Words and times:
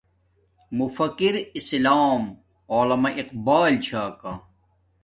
مفکِر 0.79 1.35
اسلام 1.59 2.23
علامہ 2.79 3.09
اقبال 3.21 3.81
چھا 3.85 4.09
کا 4.21 4.37